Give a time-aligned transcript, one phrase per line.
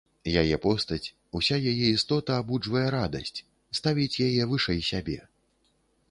[0.41, 3.41] Яе постаць, уся яе істота абуджвае радасць,
[3.79, 5.19] ставіць яе вышэй сябе.